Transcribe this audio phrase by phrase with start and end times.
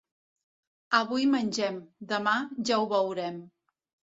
[0.99, 1.77] Avui mengem,
[2.15, 2.35] demà,
[2.71, 3.39] ja ho veurem.